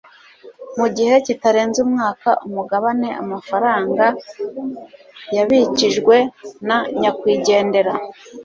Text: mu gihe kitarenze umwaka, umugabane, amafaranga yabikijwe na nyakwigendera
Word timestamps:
mu 0.79 0.87
gihe 0.95 1.15
kitarenze 1.25 1.77
umwaka, 1.87 2.29
umugabane, 2.47 3.09
amafaranga 3.21 4.05
yabikijwe 5.35 6.15
na 6.67 6.77
nyakwigendera 6.99 7.93